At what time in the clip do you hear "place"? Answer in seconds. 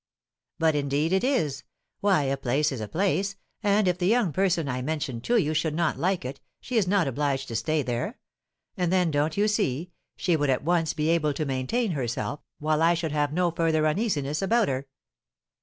2.35-2.71, 2.87-3.35